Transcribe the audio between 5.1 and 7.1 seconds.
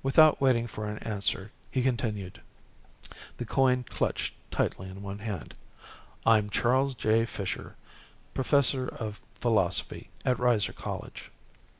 hand. "I'm Charles